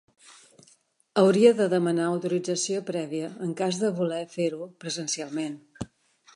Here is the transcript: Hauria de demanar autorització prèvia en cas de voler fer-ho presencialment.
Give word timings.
Hauria 1.23 1.51
de 1.59 1.67
demanar 1.73 2.07
autorització 2.13 2.81
prèvia 2.89 3.29
en 3.49 3.55
cas 3.63 3.81
de 3.85 3.95
voler 4.01 4.25
fer-ho 4.35 4.73
presencialment. 4.85 5.59